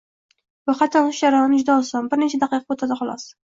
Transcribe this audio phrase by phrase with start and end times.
[0.69, 3.33] Ro’yxatdan o’tish jarayoni juda oson, bir necha daqiqa vaqt oladi, xolos